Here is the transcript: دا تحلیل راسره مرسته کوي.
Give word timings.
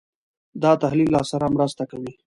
دا 0.63 0.71
تحلیل 0.83 1.09
راسره 1.15 1.47
مرسته 1.55 1.83
کوي. 1.91 2.13